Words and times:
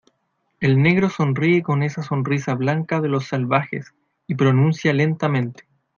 el 0.61 0.81
negro 0.81 1.11
sonríe 1.11 1.61
con 1.61 1.83
esa 1.83 2.01
sonrisa 2.01 2.55
blanca 2.55 3.01
de 3.01 3.07
los 3.07 3.27
salvajes, 3.27 3.93
y 4.25 4.33
pronuncia 4.33 4.93
lentamente 4.93 5.67